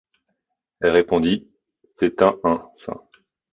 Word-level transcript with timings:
Elle 0.79 0.89
répondit: 0.89 1.47
C’est 1.97 2.23
un-un 2.23 2.67
saint. 2.73 3.03